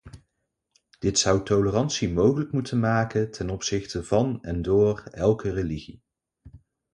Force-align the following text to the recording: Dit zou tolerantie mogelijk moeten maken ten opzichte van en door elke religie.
Dit 0.99 1.19
zou 1.19 1.43
tolerantie 1.43 2.09
mogelijk 2.13 2.51
moeten 2.51 2.79
maken 2.79 3.31
ten 3.31 3.49
opzichte 3.49 4.03
van 4.03 4.43
en 4.43 4.61
door 4.61 5.03
elke 5.11 5.51
religie. 5.53 6.01